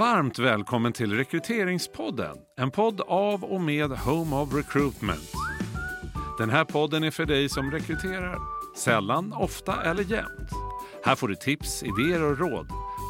Varmt 0.00 0.38
välkommen 0.38 0.92
till 0.92 1.12
Rekryteringspodden, 1.16 2.36
en 2.56 2.70
podd 2.70 3.00
av 3.00 3.44
och 3.44 3.60
med 3.60 3.90
Home 3.90 4.36
of 4.36 4.54
Recruitment. 4.54 5.32
Den 6.38 6.50
här 6.50 6.64
podden 6.64 7.04
är 7.04 7.10
för 7.10 7.26
dig 7.26 7.48
som 7.48 7.70
rekryterar, 7.70 8.38
sällan, 8.76 9.32
ofta 9.32 9.82
eller 9.82 10.02
jämt. 10.02 10.50
Här 11.04 11.14
får 11.16 11.28
du 11.28 11.34
tips, 11.34 11.82
idéer 11.82 12.22
och 12.22 12.38
råd. 12.38 12.68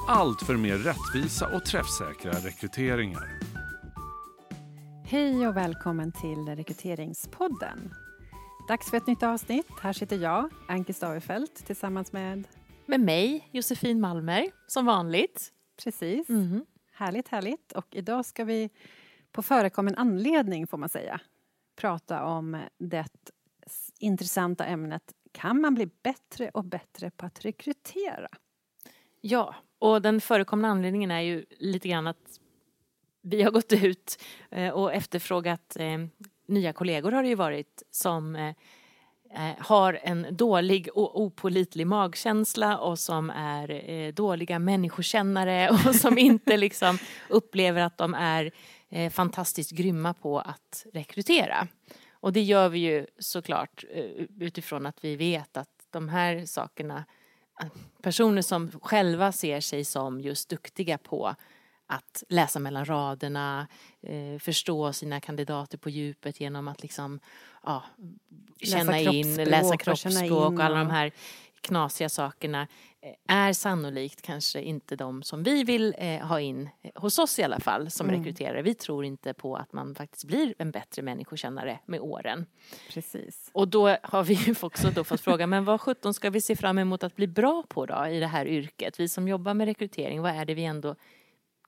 Allt 0.09 0.43
för 0.43 0.57
mer 0.57 0.77
rättvisa 0.77 1.57
och 1.57 1.65
träffsäkra 1.65 2.33
rekryteringar. 2.33 3.41
Hej 5.05 5.49
och 5.49 5.57
välkommen 5.57 6.13
till 6.13 6.47
Rekryteringspodden. 6.57 7.95
Dags 8.69 8.91
för 8.91 8.97
ett 8.97 9.07
nytt 9.07 9.23
avsnitt. 9.23 9.67
Här 9.83 9.93
sitter 9.93 10.17
jag, 10.17 10.51
Anki 10.69 10.93
Stavefelt, 10.93 11.67
tillsammans 11.67 12.13
med... 12.13 12.45
Med 12.87 13.01
mig, 13.01 13.49
Josefin 13.53 14.01
Malmer, 14.01 14.51
som 14.67 14.87
vanligt. 14.87 15.53
Precis. 15.85 16.29
Mm. 16.29 16.65
Härligt, 17.01 17.29
härligt. 17.29 17.73
Och 17.73 17.87
idag 17.91 18.27
ska 18.27 18.45
vi 18.45 18.71
på 19.33 19.43
förekommen 19.43 19.95
anledning, 19.95 20.67
får 20.67 20.79
man 20.79 20.89
säga, 20.89 21.21
prata 21.77 22.25
om 22.25 22.63
det 22.79 23.09
intressanta 23.99 24.65
ämnet 24.65 25.15
Kan 25.33 25.61
man 25.61 25.75
bli 25.75 25.91
bättre 26.03 26.49
och 26.49 26.65
bättre 26.65 27.11
på 27.11 27.27
att 27.27 27.45
rekrytera? 27.45 28.29
Ja, 29.21 29.55
och 29.79 30.03
den 30.03 30.21
förekommande 30.21 30.69
anledningen 30.69 31.11
är 31.11 31.21
ju 31.21 31.45
lite 31.51 31.89
grann 31.89 32.07
att 32.07 32.41
vi 33.21 33.43
har 33.43 33.51
gått 33.51 33.73
ut 33.73 34.23
eh, 34.51 34.71
och 34.71 34.93
efterfrågat 34.95 35.77
eh, 35.77 35.99
nya 36.47 36.73
kollegor 36.73 37.13
har 37.13 37.23
det 37.23 37.29
ju 37.29 37.35
varit 37.35 37.83
som 37.91 38.37
eh, 38.37 38.55
Eh, 39.35 39.53
har 39.59 40.01
en 40.03 40.27
dålig 40.31 40.89
och 40.95 41.21
opolitlig 41.21 41.87
magkänsla 41.87 42.79
och 42.79 42.99
som 42.99 43.31
är 43.31 43.91
eh, 43.91 44.13
dåliga 44.13 44.59
människokännare 44.59 45.71
och 45.89 45.95
som 45.95 46.19
inte 46.19 46.57
liksom 46.57 46.99
upplever 47.29 47.81
att 47.81 47.99
de 47.99 48.15
är 48.15 48.51
eh, 48.89 49.11
fantastiskt 49.11 49.71
grymma 49.71 50.15
på 50.15 50.39
att 50.39 50.87
rekrytera. 50.93 51.69
Och 52.13 52.33
det 52.33 52.43
gör 52.43 52.69
vi 52.69 52.79
ju 52.79 53.07
såklart 53.19 53.85
utifrån 54.41 54.87
att 54.87 55.05
vi 55.05 55.17
vet 55.17 55.57
att 55.57 55.69
de 55.91 56.09
här 56.09 56.47
sakerna 56.47 57.05
personer 58.03 58.43
som 58.43 58.71
själva 58.83 59.33
ser 59.33 59.61
sig 59.61 59.85
som 59.85 60.21
just 60.21 60.49
duktiga 60.49 60.99
på 60.99 61.35
att 61.91 62.25
läsa 62.29 62.59
mellan 62.59 62.85
raderna, 62.85 63.67
eh, 64.03 64.39
förstå 64.39 64.93
sina 64.93 65.21
kandidater 65.21 65.79
på 65.79 65.91
djupet 65.91 66.41
genom 66.41 66.69
att 66.69 66.83
liksom, 66.83 67.21
ja, 67.63 67.85
känna 68.63 68.93
läsa 68.93 69.11
in, 69.11 69.45
läsa 69.45 69.77
kroppsspråk 69.77 70.53
och 70.53 70.65
alla 70.65 70.79
de 70.79 70.91
här 70.91 71.13
knasiga 71.61 72.09
sakerna 72.09 72.67
eh, 73.01 73.37
är 73.37 73.53
sannolikt 73.53 74.23
kanske 74.23 74.63
inte 74.63 74.97
de 74.97 75.23
som 75.23 75.43
vi 75.43 75.65
vill 75.65 75.95
eh, 75.99 76.27
ha 76.27 76.41
in 76.41 76.69
eh, 76.83 76.91
hos 76.95 77.19
oss 77.19 77.39
i 77.39 77.43
alla 77.43 77.61
fall 77.61 77.91
som 77.91 78.09
mm. 78.09 78.21
rekryterare. 78.21 78.63
Vi 78.63 78.75
tror 78.75 79.05
inte 79.05 79.35
på 79.35 79.57
att 79.57 79.73
man 79.73 79.95
faktiskt 79.95 80.25
blir 80.25 80.55
en 80.59 80.71
bättre 80.71 81.03
människokännare 81.03 81.79
med 81.87 82.01
åren. 82.01 82.47
Precis. 82.93 83.51
Och 83.53 83.69
då 83.69 83.97
har 84.03 84.25
vi 84.25 84.35
ju 84.35 84.55
också 84.61 84.91
då 84.91 85.05
fått 85.05 85.21
fråga, 85.21 85.47
men 85.47 85.65
vad 85.65 85.81
sjutton 85.81 86.15
ska 86.15 86.31
vi 86.31 86.41
se 86.41 86.57
fram 86.57 86.79
emot 86.79 87.03
att 87.03 87.17
bli 87.17 87.27
bra 87.27 87.65
på 87.69 87.87
då 87.87 88.07
i 88.07 88.21
det 88.21 88.27
här 88.27 88.47
yrket? 88.47 89.01
Vi 89.01 89.09
som 89.09 89.29
jobbar 89.29 89.55
med 89.55 89.65
rekrytering, 89.65 90.23
vad 90.23 90.33
är 90.33 90.45
det 90.45 90.55
vi 90.55 90.65
ändå 90.65 90.97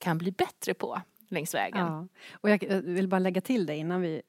kan 0.03 0.19
bli 0.19 0.33
bättre 0.33 0.75
på 0.75 1.03
längs 1.29 1.55
vägen. 1.55 1.87
Ja. 1.87 2.09
Och 2.33 2.51
jag 2.51 2.83
vill 2.83 3.09
bara 3.09 3.19
lägga 3.19 3.41
till 3.41 3.67
det 3.67 3.77
innan 3.77 4.01
vi 4.01 4.23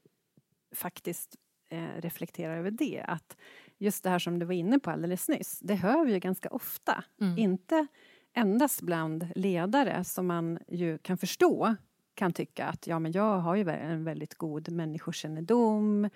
faktiskt 0.75 1.35
eh, 1.69 2.01
reflekterar 2.01 2.57
över 2.57 2.71
det. 2.71 3.03
Att 3.07 3.37
just 3.77 4.03
det 4.03 4.09
här 4.09 4.19
som 4.19 4.39
du 4.39 4.45
var 4.45 4.53
inne 4.53 4.79
på 4.79 4.91
alldeles 4.91 5.29
nyss, 5.29 5.59
det 5.59 5.75
hör 5.75 6.05
vi 6.05 6.13
ju 6.13 6.19
ganska 6.19 6.49
ofta. 6.49 7.03
Mm. 7.21 7.37
Inte 7.37 7.87
endast 8.33 8.81
bland 8.81 9.27
ledare 9.35 10.03
som 10.03 10.27
man 10.27 10.59
ju 10.67 10.97
kan 10.97 11.17
förstå 11.17 11.75
kan 12.13 12.33
tycka 12.33 12.65
att 12.65 12.87
ja, 12.87 12.99
men 12.99 13.11
jag 13.11 13.39
har 13.39 13.55
ju 13.55 13.69
en 13.69 14.03
väldigt 14.03 14.35
god 14.35 14.71
människokännedom 14.71 16.09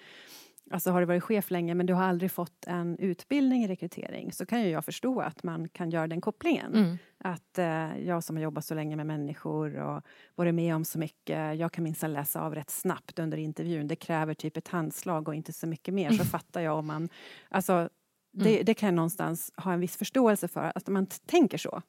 Alltså 0.72 0.92
har 0.92 1.00
du 1.00 1.06
varit 1.06 1.24
chef 1.24 1.52
länge 1.52 1.76
men 1.76 1.86
du 1.86 1.94
har 1.94 2.04
aldrig 2.04 2.32
fått 2.32 2.68
en 2.68 3.00
utbildning 3.00 3.64
i 3.64 3.68
rekrytering 3.68 4.32
så 4.32 4.46
kan 4.46 4.62
ju 4.62 4.70
jag 4.70 4.86
förstå 4.86 5.22
att 5.22 5.44
man 5.44 5.70
kan 5.70 5.90
göra 5.90 6.08
den 6.08 6.22
kopplingen. 6.22 6.76
Mm. 6.76 6.98
Att 7.18 7.58
eh, 7.58 7.98
jag 7.98 8.24
som 8.24 8.36
har 8.36 8.44
jobbat 8.44 8.66
så 8.66 8.76
länge 8.76 8.96
med 8.96 9.06
människor 9.06 9.76
och 9.76 10.02
varit 10.36 10.56
med 10.56 10.76
om 10.76 10.86
så 10.86 11.00
mycket, 11.00 11.58
jag 11.58 11.72
kan 11.72 11.84
minsann 11.84 12.14
läsa 12.14 12.42
av 12.42 12.56
rätt 12.56 12.70
snabbt 12.70 13.20
under 13.20 13.38
intervjun. 13.38 13.88
Det 13.88 13.96
kräver 13.96 14.34
typ 14.34 14.58
ett 14.58 14.68
handslag 14.68 15.28
och 15.28 15.36
inte 15.36 15.54
så 15.54 15.68
mycket 15.68 15.94
mer. 15.94 16.12
Så 16.12 16.26
fattar 16.26 16.62
jag 16.62 16.78
om 16.78 16.88
man... 16.88 17.10
Alltså, 17.50 17.90
det, 18.34 18.54
mm. 18.54 18.66
det 18.66 18.74
kan 18.74 18.88
jag 18.88 18.96
någonstans 18.96 19.52
ha 19.58 19.74
en 19.74 19.80
viss 19.80 19.98
förståelse 19.98 20.48
för, 20.48 20.72
att 20.76 20.88
man 20.88 21.06
tänker 21.06 21.58
så. 21.58 21.82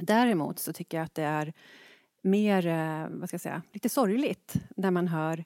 Däremot 0.00 0.58
så 0.58 0.72
tycker 0.72 0.96
jag 0.96 1.04
att 1.04 1.14
det 1.14 1.22
är 1.22 1.52
mer, 2.22 2.66
eh, 2.66 3.06
vad 3.10 3.28
ska 3.28 3.34
jag 3.34 3.40
säga, 3.40 3.62
lite 3.72 3.88
sorgligt 3.88 4.54
när 4.76 4.90
man 4.90 5.08
hör 5.08 5.44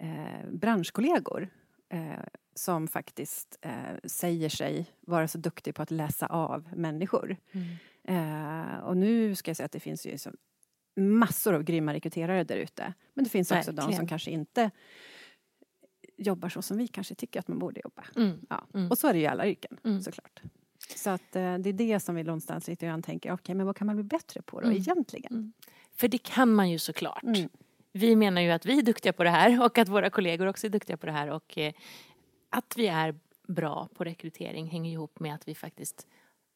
eh, 0.00 0.50
branschkollegor 0.50 1.48
eh, 1.92 2.24
som 2.54 2.88
faktiskt 2.88 3.58
eh, 3.60 3.72
säger 4.04 4.48
sig 4.48 4.86
vara 5.00 5.28
så 5.28 5.38
duktig 5.38 5.74
på 5.74 5.82
att 5.82 5.90
läsa 5.90 6.26
av 6.26 6.68
människor. 6.76 7.36
Mm. 7.52 7.66
Eh, 8.04 8.78
och 8.78 8.96
nu 8.96 9.34
ska 9.34 9.50
jag 9.50 9.56
säga 9.56 9.64
att 9.64 9.72
det 9.72 9.80
finns 9.80 10.06
ju 10.06 10.18
massor 10.96 11.54
av 11.54 11.62
grymma 11.62 11.94
rekryterare 11.94 12.44
där 12.44 12.56
ute. 12.56 12.94
Men 13.14 13.24
det 13.24 13.30
finns 13.30 13.50
också 13.50 13.70
Verkligen. 13.72 13.90
de 13.90 13.96
som 13.96 14.06
kanske 14.06 14.30
inte 14.30 14.70
jobbar 16.16 16.48
så 16.48 16.62
som 16.62 16.76
vi 16.76 16.88
kanske 16.88 17.14
tycker 17.14 17.40
att 17.40 17.48
man 17.48 17.58
borde 17.58 17.80
jobba. 17.84 18.04
Mm. 18.16 18.46
Ja. 18.50 18.66
Mm. 18.74 18.90
Och 18.90 18.98
så 18.98 19.08
är 19.08 19.12
det 19.12 19.18
ju 19.18 19.24
i 19.24 19.28
alla 19.28 19.46
yrken 19.46 19.78
mm. 19.84 20.02
såklart. 20.02 20.42
Så 20.96 21.10
att 21.10 21.36
eh, 21.36 21.58
det 21.58 21.68
är 21.68 21.72
det 21.72 22.00
som 22.00 22.14
vi 22.14 22.22
någonstans 22.22 22.68
lite 22.68 22.86
grann 22.86 23.02
tänker, 23.02 23.28
okej 23.28 23.34
okay, 23.34 23.54
men 23.54 23.66
vad 23.66 23.76
kan 23.76 23.86
man 23.86 23.96
bli 23.96 24.04
bättre 24.04 24.42
på 24.42 24.60
då 24.60 24.66
mm. 24.66 24.78
egentligen? 24.78 25.32
Mm. 25.32 25.52
För 25.94 26.08
det 26.08 26.18
kan 26.18 26.54
man 26.54 26.70
ju 26.70 26.78
såklart. 26.78 27.22
Mm 27.22 27.48
vi 27.92 28.16
menar 28.16 28.42
ju 28.42 28.50
att 28.50 28.66
vi 28.66 28.78
är 28.78 28.82
duktiga 28.82 29.12
på 29.12 29.24
det 29.24 29.30
här 29.30 29.64
och 29.64 29.78
att 29.78 29.88
våra 29.88 30.10
kollegor 30.10 30.46
också 30.46 30.66
är 30.66 30.70
duktiga 30.70 30.96
på 30.96 31.06
det 31.06 31.12
här 31.12 31.28
och 31.28 31.58
eh, 31.58 31.72
att 32.50 32.74
vi 32.76 32.86
är 32.86 33.14
bra 33.48 33.88
på 33.94 34.04
rekrytering 34.04 34.66
hänger 34.66 34.92
ihop 34.92 35.20
med 35.20 35.34
att 35.34 35.48
vi 35.48 35.54
faktiskt 35.54 36.06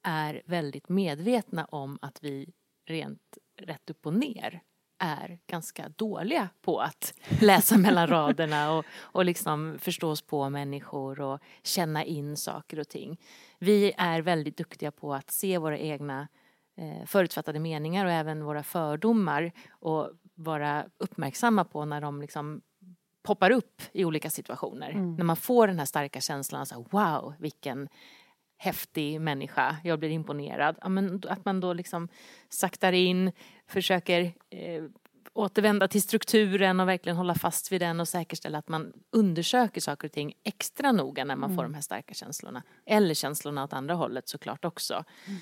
är 0.03 0.43
väldigt 0.45 0.89
medvetna 0.89 1.65
om 1.65 1.99
att 2.03 2.19
vi 2.23 2.53
rent 2.87 3.39
rätt 3.61 3.91
upp 3.91 4.07
och 4.07 4.15
ner 4.15 4.61
är 4.99 5.39
ganska 5.47 5.89
dåliga 5.89 6.49
på 6.63 6.81
att 6.81 7.15
läsa 7.41 7.79
mellan 7.79 8.07
raderna 8.07 8.73
och, 8.73 8.85
och 8.99 9.25
liksom 9.25 9.79
förstå 9.79 10.11
oss 10.11 10.23
på 10.23 10.51
människor 10.51 11.21
och 11.21 11.41
känna 11.63 12.05
in 12.05 12.37
saker 12.37 12.79
och 12.79 12.89
ting. 12.89 13.21
Vi 13.59 13.93
är 13.97 14.23
väldigt 14.23 14.57
duktiga 14.57 14.91
på 14.91 15.15
att 15.15 15.31
se 15.31 15.59
våra 15.59 15.79
egna 15.79 16.29
eh, 16.77 17.07
förutfattade 17.07 17.59
meningar 17.59 18.07
och 18.07 18.13
även 18.13 18.45
våra 18.45 18.63
fördomar 18.63 19.53
och 19.71 20.11
vara 20.35 20.85
uppmärksamma 20.99 21.65
på 21.65 21.85
när 21.85 22.01
de 22.01 22.21
liksom 22.21 22.63
poppar 23.23 23.51
upp 23.51 23.83
i 23.93 24.05
olika 24.05 24.31
situationer. 24.31 24.91
Mm. 24.91 25.15
När 25.15 25.25
man 25.25 25.37
får 25.37 25.67
den 25.67 25.79
här 25.79 25.87
starka 25.87 26.21
känslan, 26.21 26.67
så 26.67 26.87
wow, 26.91 27.35
vilken 27.39 27.89
häftig 28.59 29.21
människa, 29.21 29.77
jag 29.85 29.99
blir 29.99 30.11
imponerad. 30.11 30.79
Ja, 30.81 30.89
men 30.89 31.23
att 31.29 31.45
man 31.45 31.61
då 31.61 31.73
liksom 31.73 32.09
saktar 32.49 32.93
in, 32.93 33.33
försöker 33.67 34.21
eh, 34.51 34.85
återvända 35.33 35.89
till 35.89 36.03
strukturen 36.03 36.81
och 36.81 36.89
verkligen 36.89 37.17
hålla 37.17 37.35
fast 37.35 37.73
vid 37.73 37.81
den 37.81 38.01
och 38.01 38.09
säkerställa 38.09 38.59
att 38.59 38.69
man 38.69 38.93
undersöker 39.13 39.81
saker 39.81 40.09
och 40.09 40.13
ting 40.13 40.33
extra 40.45 40.93
noga 40.93 41.25
när 41.25 41.37
man 41.37 41.51
mm. 41.51 41.57
får 41.57 41.63
de 41.63 41.75
här 41.75 41.81
starka 41.81 42.15
känslorna. 42.15 42.63
Eller 42.87 43.15
känslorna 43.15 43.65
åt 43.65 43.73
andra 43.73 43.95
hållet 43.95 44.29
såklart 44.29 44.65
också. 44.65 45.05
Mm 45.27 45.41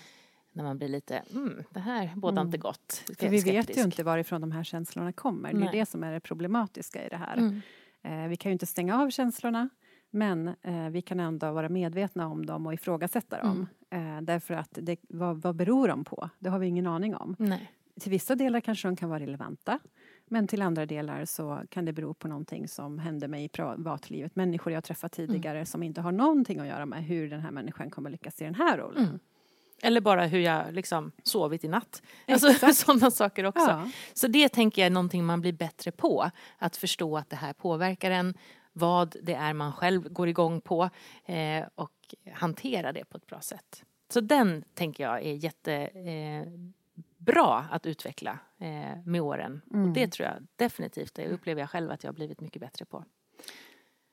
när 0.54 0.64
man 0.64 0.78
blir 0.78 0.88
lite, 0.88 1.22
mm, 1.34 1.64
det 1.70 1.80
här 1.80 2.12
bådar 2.16 2.42
mm. 2.42 2.46
inte 2.46 2.58
gott. 2.58 3.04
För 3.18 3.28
vi 3.28 3.40
vet 3.40 3.76
ju 3.78 3.82
inte 3.82 4.02
varifrån 4.02 4.40
de 4.40 4.52
här 4.52 4.64
känslorna 4.64 5.12
kommer. 5.12 5.52
Det 5.52 5.66
är 5.66 5.72
det 5.72 5.86
som 5.86 6.04
är 6.04 6.12
det 6.12 6.20
problematiska 6.20 7.06
i 7.06 7.08
det 7.08 7.16
här. 7.16 7.36
Mm. 7.36 7.60
Eh, 8.02 8.28
vi 8.28 8.36
kan 8.36 8.50
ju 8.50 8.52
inte 8.52 8.66
stänga 8.66 9.02
av 9.02 9.10
känslorna 9.10 9.68
men 10.10 10.48
eh, 10.62 10.88
vi 10.90 11.02
kan 11.02 11.20
ändå 11.20 11.52
vara 11.52 11.68
medvetna 11.68 12.28
om 12.28 12.46
dem 12.46 12.66
och 12.66 12.74
ifrågasätta 12.74 13.42
dem. 13.42 13.66
Mm. 13.90 14.16
Eh, 14.16 14.22
därför 14.22 14.54
att 14.54 14.68
det, 14.72 14.96
vad, 15.08 15.42
vad 15.42 15.56
beror 15.56 15.88
de 15.88 16.04
på? 16.04 16.30
Det 16.38 16.48
har 16.48 16.58
vi 16.58 16.66
ingen 16.66 16.86
aning 16.86 17.14
om. 17.14 17.36
Nej. 17.38 17.70
Till 18.00 18.10
vissa 18.10 18.34
delar 18.34 18.60
kanske 18.60 18.88
de 18.88 18.96
kan 18.96 19.08
vara 19.08 19.20
relevanta. 19.20 19.78
Men 20.26 20.46
till 20.46 20.62
andra 20.62 20.86
delar 20.86 21.24
så 21.24 21.62
kan 21.68 21.84
det 21.84 21.92
bero 21.92 22.14
på 22.14 22.28
någonting 22.28 22.68
som 22.68 22.98
hände 22.98 23.28
mig 23.28 23.44
i 23.44 23.48
privatlivet. 23.48 24.36
Människor 24.36 24.72
jag 24.72 24.84
träffat 24.84 25.18
mm. 25.18 25.28
tidigare 25.28 25.58
mm. 25.58 25.66
som 25.66 25.82
inte 25.82 26.00
har 26.00 26.12
någonting 26.12 26.58
att 26.58 26.66
göra 26.66 26.86
med 26.86 27.04
hur 27.04 27.30
den 27.30 27.40
här 27.40 27.50
människan 27.50 27.90
kommer 27.90 28.10
lyckas 28.10 28.40
i 28.40 28.44
den 28.44 28.54
här 28.54 28.78
rollen. 28.78 29.20
Eller 29.84 30.00
bara 30.00 30.26
hur 30.26 30.38
jag 30.38 30.74
liksom 30.74 31.12
sovit 31.22 31.64
i 31.64 31.68
natt. 31.68 32.02
Alltså 32.28 32.52
sådana 32.72 33.10
saker 33.10 33.44
också. 33.44 33.68
Ja. 33.68 33.90
Så 34.14 34.26
det 34.26 34.48
tänker 34.48 34.82
jag 34.82 34.86
är 34.86 34.90
någonting 34.90 35.24
man 35.24 35.40
blir 35.40 35.52
bättre 35.52 35.90
på. 35.90 36.30
Att 36.58 36.76
förstå 36.76 37.16
att 37.16 37.30
det 37.30 37.36
här 37.36 37.52
påverkar 37.52 38.10
en. 38.10 38.34
Vad 38.76 39.16
det 39.22 39.34
är 39.34 39.52
man 39.52 39.72
själv 39.72 40.12
går 40.12 40.28
igång 40.28 40.60
på. 40.60 40.90
Eh, 41.24 41.64
och 41.74 42.14
hantera 42.32 42.92
det 42.92 43.04
på 43.04 43.16
ett 43.16 43.26
bra 43.26 43.40
sätt. 43.40 43.84
Så 44.08 44.20
den 44.20 44.64
tänker 44.74 45.04
jag 45.04 45.22
är 45.22 45.34
jättebra 45.34 47.58
eh, 47.58 47.74
att 47.74 47.86
utveckla 47.86 48.38
eh, 48.58 48.98
med 49.04 49.20
åren. 49.20 49.62
Mm. 49.70 49.88
Och 49.88 49.94
det 49.94 50.12
tror 50.12 50.28
jag 50.28 50.36
definitivt, 50.56 51.14
det 51.14 51.28
upplever 51.28 51.62
jag 51.62 51.70
själv 51.70 51.90
att 51.90 52.04
jag 52.04 52.08
har 52.08 52.14
blivit 52.14 52.40
mycket 52.40 52.60
bättre 52.60 52.84
på. 52.84 53.04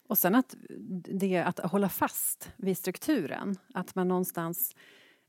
Och 0.08 0.18
sen 0.18 0.36
att, 0.36 0.56
det, 1.20 1.38
att 1.38 1.60
hålla 1.60 1.90
fast 1.90 2.52
vid 2.56 2.78
strukturen. 2.78 3.58
Att 3.74 3.96
man 3.96 4.08
någonstans 4.08 4.76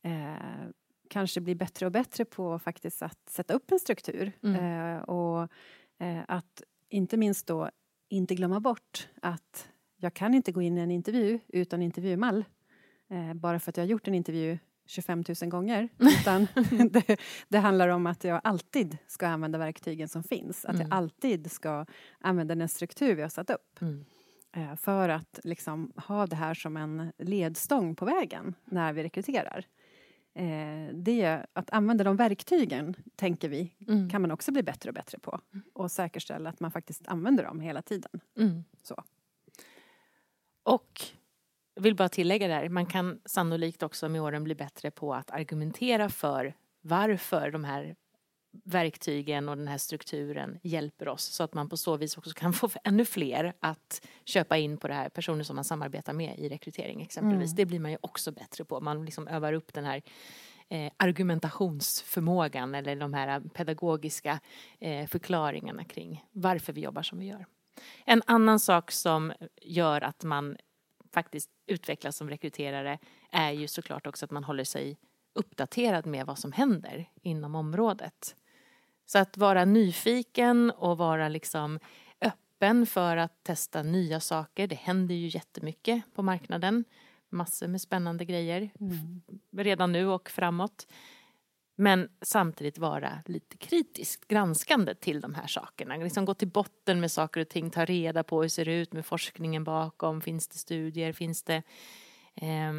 eh, 0.02 0.68
kanske 1.10 1.40
bli 1.40 1.54
bättre 1.54 1.86
och 1.86 1.92
bättre 1.92 2.24
på 2.24 2.58
faktiskt 2.58 3.02
att 3.02 3.28
sätta 3.28 3.54
upp 3.54 3.72
en 3.72 3.78
struktur. 3.78 4.32
Mm. 4.42 4.96
Eh, 4.96 5.02
och 5.02 5.48
eh, 5.98 6.20
att 6.28 6.62
inte 6.88 7.16
minst 7.16 7.46
då 7.46 7.70
inte 8.08 8.34
glömma 8.34 8.60
bort 8.60 9.08
att 9.22 9.68
jag 9.96 10.14
kan 10.14 10.34
inte 10.34 10.52
gå 10.52 10.62
in 10.62 10.78
i 10.78 10.80
en 10.80 10.90
intervju 10.90 11.38
utan 11.48 11.82
intervjumall. 11.82 12.44
Eh, 13.10 13.34
bara 13.34 13.60
för 13.60 13.70
att 13.70 13.76
jag 13.76 13.84
har 13.84 13.88
gjort 13.88 14.08
en 14.08 14.14
intervju 14.14 14.58
25 14.86 15.24
000 15.42 15.50
gånger. 15.50 15.88
Utan 15.98 16.46
det, 16.90 17.20
det, 17.48 17.58
handlar 17.58 17.88
om 17.88 18.06
att 18.06 18.24
jag 18.24 18.40
alltid 18.44 18.98
ska 19.06 19.26
använda 19.26 19.58
verktygen 19.58 20.08
som 20.08 20.22
finns. 20.22 20.64
Att 20.64 20.74
mm. 20.74 20.86
jag 20.86 20.96
alltid 20.96 21.52
ska 21.52 21.86
använda 22.20 22.54
den 22.54 22.68
struktur 22.68 23.14
vi 23.14 23.22
har 23.22 23.28
satt 23.28 23.50
upp. 23.50 23.82
Mm. 23.82 24.04
Eh, 24.56 24.76
för 24.76 25.08
att 25.08 25.40
liksom 25.44 25.92
ha 25.96 26.26
det 26.26 26.36
här 26.36 26.54
som 26.54 26.76
en 26.76 27.12
ledstång 27.18 27.94
på 27.94 28.04
vägen 28.04 28.54
när 28.64 28.92
vi 28.92 29.02
rekryterar. 29.02 29.66
Eh, 30.34 30.94
det, 30.94 31.46
att 31.52 31.70
använda 31.70 32.04
de 32.04 32.16
verktygen, 32.16 32.94
tänker 33.16 33.48
vi, 33.48 33.74
mm. 33.88 34.10
kan 34.10 34.22
man 34.22 34.30
också 34.30 34.52
bli 34.52 34.62
bättre 34.62 34.90
och 34.90 34.94
bättre 34.94 35.18
på. 35.18 35.40
Mm. 35.52 35.64
Och 35.72 35.90
säkerställa 35.90 36.50
att 36.50 36.60
man 36.60 36.70
faktiskt 36.70 37.08
använder 37.08 37.44
dem 37.44 37.60
hela 37.60 37.82
tiden. 37.82 38.20
Mm. 38.38 38.64
Så. 38.82 39.04
Och 40.62 41.00
vill 41.80 41.96
bara 41.96 42.08
tillägga 42.08 42.48
där, 42.48 42.68
man 42.68 42.86
kan 42.86 43.20
sannolikt 43.24 43.82
också 43.82 44.08
med 44.08 44.22
åren 44.22 44.44
bli 44.44 44.54
bättre 44.54 44.90
på 44.90 45.14
att 45.14 45.30
argumentera 45.30 46.08
för 46.08 46.54
varför 46.80 47.50
de 47.50 47.64
här 47.64 47.96
verktygen 48.64 49.48
och 49.48 49.56
den 49.56 49.68
här 49.68 49.78
strukturen 49.78 50.58
hjälper 50.62 51.08
oss 51.08 51.24
så 51.24 51.42
att 51.42 51.54
man 51.54 51.68
på 51.68 51.76
så 51.76 51.96
vis 51.96 52.18
också 52.18 52.32
kan 52.34 52.52
få 52.52 52.70
ännu 52.84 53.04
fler 53.04 53.54
att 53.60 54.06
köpa 54.24 54.56
in 54.56 54.76
på 54.76 54.88
det 54.88 54.94
här, 54.94 55.08
personer 55.08 55.44
som 55.44 55.56
man 55.56 55.64
samarbetar 55.64 56.12
med 56.12 56.38
i 56.38 56.48
rekrytering 56.48 57.02
exempelvis. 57.02 57.50
Mm. 57.50 57.56
Det 57.56 57.66
blir 57.66 57.80
man 57.80 57.90
ju 57.90 57.98
också 58.00 58.32
bättre 58.32 58.64
på. 58.64 58.80
Man 58.80 59.04
liksom 59.04 59.28
övar 59.28 59.52
upp 59.52 59.72
den 59.72 59.84
här 59.84 60.02
eh, 60.68 60.92
argumentationsförmågan 60.96 62.74
eller 62.74 62.96
de 62.96 63.14
här 63.14 63.40
pedagogiska 63.40 64.40
eh, 64.78 65.06
förklaringarna 65.06 65.84
kring 65.84 66.24
varför 66.32 66.72
vi 66.72 66.80
jobbar 66.80 67.02
som 67.02 67.18
vi 67.18 67.26
gör. 67.26 67.46
En 68.04 68.22
annan 68.26 68.60
sak 68.60 68.90
som 68.90 69.32
gör 69.62 70.00
att 70.00 70.24
man 70.24 70.56
faktiskt 71.12 71.50
utvecklas 71.66 72.16
som 72.16 72.30
rekryterare 72.30 72.98
är 73.32 73.50
ju 73.50 73.68
såklart 73.68 74.06
också 74.06 74.24
att 74.24 74.30
man 74.30 74.44
håller 74.44 74.64
sig 74.64 74.98
uppdaterad 75.34 76.06
med 76.06 76.26
vad 76.26 76.38
som 76.38 76.52
händer 76.52 77.10
inom 77.22 77.54
området. 77.54 78.36
Så 79.12 79.18
att 79.18 79.36
vara 79.36 79.64
nyfiken 79.64 80.70
och 80.70 80.98
vara 80.98 81.28
liksom 81.28 81.78
öppen 82.20 82.86
för 82.86 83.16
att 83.16 83.44
testa 83.44 83.82
nya 83.82 84.20
saker. 84.20 84.66
Det 84.66 84.74
händer 84.74 85.14
ju 85.14 85.26
jättemycket 85.26 86.02
på 86.14 86.22
marknaden. 86.22 86.84
Massor 87.30 87.66
med 87.66 87.80
spännande 87.80 88.24
grejer 88.24 88.70
mm. 88.80 89.22
redan 89.56 89.92
nu 89.92 90.06
och 90.06 90.30
framåt. 90.30 90.86
Men 91.76 92.08
samtidigt 92.22 92.78
vara 92.78 93.22
lite 93.26 93.56
kritiskt 93.56 94.28
granskande 94.28 94.94
till 94.94 95.20
de 95.20 95.34
här 95.34 95.46
sakerna. 95.46 95.96
Liksom 95.96 96.24
gå 96.24 96.34
till 96.34 96.48
botten 96.48 97.00
med 97.00 97.12
saker 97.12 97.40
och 97.40 97.48
ting, 97.48 97.70
ta 97.70 97.84
reda 97.84 98.22
på 98.22 98.36
hur 98.36 98.42
det 98.42 98.50
ser 98.50 98.68
ut 98.68 98.92
med 98.92 99.06
forskningen 99.06 99.64
bakom. 99.64 100.20
Finns 100.20 100.48
det 100.48 100.58
studier? 100.58 101.12
Finns 101.12 101.42
det, 101.42 101.62
eh, 102.34 102.72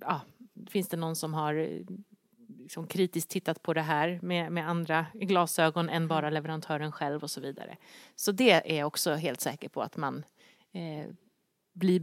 ja, 0.00 0.20
finns 0.68 0.88
det 0.88 0.96
någon 0.96 1.16
som 1.16 1.34
har 1.34 1.84
liksom 2.66 2.86
kritiskt 2.86 3.30
tittat 3.30 3.62
på 3.62 3.74
det 3.74 3.82
här 3.82 4.18
med, 4.22 4.52
med 4.52 4.68
andra 4.68 5.06
glasögon 5.14 5.88
än 5.88 6.08
bara 6.08 6.30
leverantören 6.30 6.92
själv 6.92 7.22
och 7.22 7.30
så 7.30 7.40
vidare. 7.40 7.76
Så 8.16 8.32
det 8.32 8.72
är 8.72 8.78
jag 8.78 8.86
också 8.86 9.14
helt 9.14 9.40
säker 9.40 9.68
på 9.68 9.82
att 9.82 9.96
man 9.96 10.24
eh, 10.72 11.10
blir, 11.72 12.02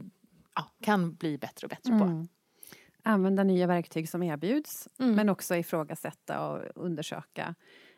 ja, 0.56 0.72
kan 0.82 1.16
bli 1.16 1.38
bättre 1.38 1.66
och 1.66 1.70
bättre 1.70 1.92
på. 2.00 2.04
Mm. 2.04 2.28
Använda 3.04 3.44
nya 3.44 3.68
verktyg 3.68 4.10
som 4.10 4.24
erbjuds 4.24 4.90
mm. 5.00 5.16
men 5.16 5.30
också 5.30 5.56
ifrågasätta 5.56 6.48
och 6.48 6.62
undersöka 6.76 7.56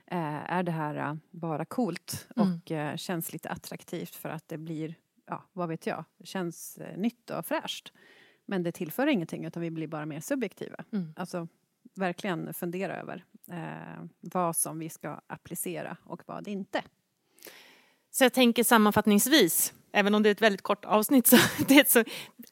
eh, 0.08 0.52
är 0.54 0.64
det 0.64 0.72
här 0.72 1.12
uh, 1.12 1.18
bara 1.32 1.66
coolt 1.66 2.28
mm. 2.36 2.54
och 2.54 2.72
uh, 2.72 2.96
känns 2.96 3.34
lite 3.34 3.50
attraktivt 3.50 4.16
för 4.16 4.30
att 4.30 4.48
det 4.48 4.58
blir, 4.58 4.96
ja 5.26 5.44
vad 5.54 5.70
vet 5.70 5.88
jag, 5.88 6.06
känns 6.24 6.80
uh, 6.82 6.98
nytt 6.98 7.30
och 7.30 7.46
fräscht. 7.46 7.94
Men 8.46 8.64
det 8.64 8.72
tillför 8.72 9.08
ingenting 9.08 9.46
utan 9.46 9.62
vi 9.62 9.72
blir 9.72 9.88
bara 9.88 10.06
mer 10.06 10.20
subjektiva. 10.20 10.84
Mm. 10.92 11.14
Alltså 11.16 11.48
verkligen 11.98 12.54
fundera 12.54 12.98
över 12.98 13.26
eh, 13.52 14.06
vad 14.22 14.56
som 14.56 14.80
vi 14.80 14.90
ska 14.90 15.22
applicera 15.28 15.98
och 16.04 16.22
vad 16.26 16.48
inte. 16.48 16.84
Så 18.12 18.24
jag 18.24 18.34
tänker 18.34 18.64
sammanfattningsvis, 18.64 19.74
även 19.92 20.16
om 20.16 20.24
det 20.24 20.30
är 20.30 20.32
ett 20.32 20.42
väldigt 20.42 20.62
kort 20.62 20.86
avsnitt, 20.86 21.28
så, 21.28 21.38
det 21.68 21.90
så 21.90 22.04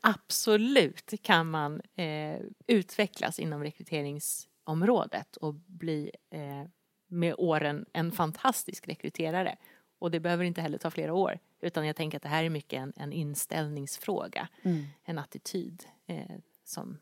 absolut 0.01 1.13
kan 1.22 1.50
man 1.50 1.81
eh, 1.95 2.40
utvecklas 2.68 3.40
inom 3.40 3.63
rekryteringsområdet 3.63 5.36
och 5.36 5.54
bli 5.54 6.12
eh, 6.31 6.69
med 7.07 7.36
åren 7.38 7.86
en 7.94 8.12
fantastisk 8.12 8.88
rekryterare. 8.88 9.56
Och 10.00 10.12
det 10.12 10.19
behöver 10.19 10.44
inte 10.44 10.62
heller 10.62 10.78
ta 10.78 10.92
flera 10.92 11.13
år, 11.13 11.40
utan 11.62 11.88
jag 11.88 11.95
tänker 11.95 12.18
att 12.18 12.24
det 12.24 12.30
här 12.30 12.44
är 12.44 12.50
mycket 12.50 12.80
en, 12.80 12.94
en 12.95 13.13
inställningsfråga, 13.13 14.48
mm. 14.63 14.86
en 15.04 15.18
attityd 15.18 15.84
eh, 16.07 16.36
som 16.63 16.98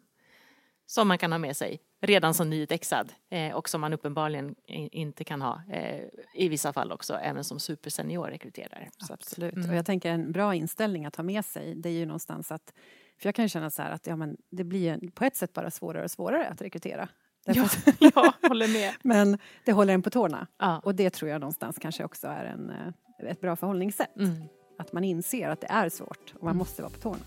som 0.92 1.08
man 1.08 1.18
kan 1.18 1.32
ha 1.32 1.40
med 1.40 1.58
sig 1.58 1.80
redan 2.02 2.34
som 2.34 2.50
nyutexad 2.50 3.14
eh, 3.30 3.54
och 3.54 3.70
som 3.70 3.82
man 3.82 3.94
uppenbarligen 3.94 4.56
inte 4.68 5.24
kan 5.24 5.42
ha 5.42 5.62
eh, 5.70 6.02
i 6.34 6.50
vissa 6.50 6.74
fall 6.74 6.92
också 6.92 7.14
även 7.14 7.44
som 7.44 7.60
supersenior 7.60 8.28
rekryterare. 8.28 8.90
Absolut, 9.10 9.54
mm. 9.54 9.70
och 9.70 9.76
jag 9.76 9.86
tänker 9.86 10.12
en 10.12 10.32
bra 10.32 10.56
inställning 10.56 11.06
att 11.06 11.16
ha 11.16 11.24
med 11.24 11.46
sig 11.46 11.76
det 11.76 11.90
är 11.90 11.94
ju 11.94 12.06
någonstans 12.06 12.52
att 12.52 12.74
för 13.20 13.28
jag 13.28 13.36
kan 13.36 13.46
ju 13.46 13.50
känna 13.50 13.70
så 13.70 13.82
här 13.82 13.92
att 13.92 14.08
ja, 14.08 14.16
men 14.16 14.38
det 14.50 14.64
blir 14.64 15.12
på 15.12 15.26
ett 15.26 15.36
sätt 15.36 15.54
bara 15.54 15.72
svårare 15.72 16.04
och 16.04 16.12
svårare 16.12 16.48
att 16.48 16.62
rekrytera. 16.62 17.10
Ja, 17.46 17.70
jag 18.00 18.34
håller 18.50 18.68
med. 18.68 18.94
men 19.04 19.38
det 19.66 19.72
håller 19.72 19.94
en 19.94 20.02
på 20.02 20.10
tårna. 20.10 20.48
Ja. 20.58 20.80
Och 20.80 20.96
det 20.96 21.10
tror 21.10 21.32
jag 21.32 21.42
någonstans 21.42 21.78
kanske 21.82 22.04
också 22.04 22.28
är 22.28 22.46
en, 22.46 22.70
eh, 22.70 23.32
ett 23.32 23.42
bra 23.42 23.56
förhållningssätt. 23.56 24.18
Mm. 24.18 24.44
Att 24.80 24.94
man 24.94 25.04
inser 25.04 25.50
att 25.50 25.62
det 25.62 25.68
är 25.68 25.90
svårt 25.90 26.34
och 26.36 26.44
man 26.44 26.52
mm. 26.52 26.58
måste 26.58 26.82
vara 26.82 26.92
på 26.92 27.00
tårna. 27.00 27.26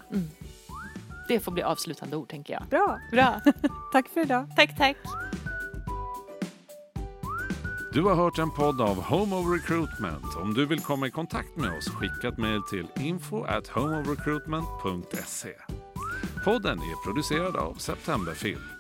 Det 1.29 1.41
får 1.41 1.53
bli 1.53 1.63
avslutande 1.63 2.17
ord 2.17 2.29
tänker 2.29 2.55
jag. 2.55 2.69
Bra. 2.69 2.99
Bra. 3.11 3.41
tack 3.93 4.09
för 4.09 4.21
idag. 4.21 4.47
Tack, 4.57 4.77
tack. 4.79 4.97
Du 7.93 8.03
har 8.03 8.15
hört 8.15 8.39
en 8.39 8.51
podd 8.51 8.81
av 8.81 9.03
Home 9.03 9.37
of 9.37 9.47
Recruitment. 9.53 10.37
Om 10.43 10.55
du 10.55 10.67
vill 10.67 10.81
komma 10.81 11.07
i 11.07 11.11
kontakt 11.11 11.57
med 11.57 11.79
oss, 11.79 11.89
skicka 11.89 12.29
ett 12.29 12.39
mejl 12.39 12.63
till 12.63 12.87
info 12.97 13.45
at 13.45 13.69
homeofrecruitment.se. 13.69 15.55
Podden 16.45 16.79
är 16.79 17.05
producerad 17.05 17.57
av 17.57 17.75
Septemberfilm. 17.75 18.74